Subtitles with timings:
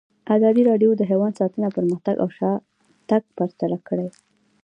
[0.35, 4.07] ازادي راډیو د حیوان ساتنه پرمختګ او شاتګ پرتله کړی.